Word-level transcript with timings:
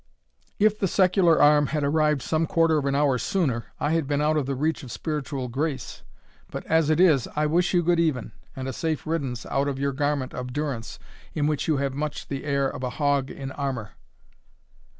If 0.57 0.79
the 0.79 0.87
secular 0.87 1.39
arm 1.39 1.67
had 1.67 1.83
arrived 1.83 2.23
some 2.23 2.47
quarter 2.47 2.79
of 2.79 2.87
an 2.87 2.95
hour 2.95 3.19
sooner, 3.19 3.65
I 3.79 3.91
had 3.91 4.07
been 4.07 4.19
out 4.19 4.35
of 4.35 4.47
the 4.47 4.55
reach 4.55 4.81
of 4.81 4.91
spiritual 4.91 5.47
grace; 5.47 6.01
but 6.49 6.65
as 6.65 6.89
it 6.89 6.99
is, 6.99 7.27
I 7.35 7.45
wish 7.45 7.75
you 7.75 7.83
good 7.83 7.99
even, 7.99 8.31
and 8.55 8.67
a 8.67 8.73
safe 8.73 9.05
riddance 9.05 9.45
out 9.45 9.67
of 9.67 9.77
your 9.77 9.93
garment 9.93 10.33
of 10.33 10.53
durance, 10.53 10.97
in 11.35 11.45
which 11.45 11.67
you 11.67 11.77
have 11.77 11.93
much 11.93 12.29
the 12.29 12.45
air 12.45 12.67
of 12.67 12.81
a 12.81 12.89
hog 12.89 13.29
in 13.29 13.51
armour." 13.51 13.91